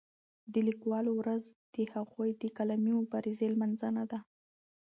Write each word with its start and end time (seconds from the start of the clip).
د 0.53 0.55
لیکوالو 0.67 1.11
ورځ 1.19 1.43
د 1.75 1.77
هغوی 1.93 2.29
د 2.41 2.43
قلمي 2.57 2.91
مبارزې 2.99 3.45
لمانځنه 3.53 4.03
ده. 4.11 4.19